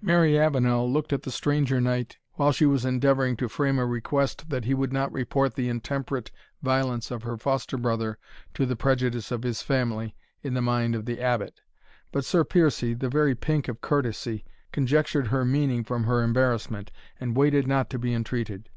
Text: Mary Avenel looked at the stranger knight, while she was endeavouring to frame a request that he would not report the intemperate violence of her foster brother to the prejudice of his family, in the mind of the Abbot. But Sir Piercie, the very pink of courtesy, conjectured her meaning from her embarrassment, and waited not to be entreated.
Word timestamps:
Mary 0.00 0.38
Avenel 0.38 0.88
looked 0.88 1.12
at 1.12 1.24
the 1.24 1.30
stranger 1.32 1.80
knight, 1.80 2.18
while 2.34 2.52
she 2.52 2.64
was 2.64 2.84
endeavouring 2.84 3.36
to 3.36 3.48
frame 3.48 3.80
a 3.80 3.84
request 3.84 4.48
that 4.48 4.64
he 4.64 4.72
would 4.72 4.92
not 4.92 5.10
report 5.10 5.56
the 5.56 5.68
intemperate 5.68 6.30
violence 6.62 7.10
of 7.10 7.24
her 7.24 7.36
foster 7.36 7.76
brother 7.76 8.16
to 8.54 8.64
the 8.64 8.76
prejudice 8.76 9.32
of 9.32 9.42
his 9.42 9.60
family, 9.60 10.14
in 10.40 10.54
the 10.54 10.62
mind 10.62 10.94
of 10.94 11.04
the 11.04 11.20
Abbot. 11.20 11.62
But 12.12 12.24
Sir 12.24 12.44
Piercie, 12.44 12.94
the 12.94 13.08
very 13.08 13.34
pink 13.34 13.66
of 13.66 13.80
courtesy, 13.80 14.44
conjectured 14.70 15.26
her 15.26 15.44
meaning 15.44 15.82
from 15.82 16.04
her 16.04 16.22
embarrassment, 16.22 16.92
and 17.18 17.34
waited 17.36 17.66
not 17.66 17.90
to 17.90 17.98
be 17.98 18.14
entreated. 18.14 18.68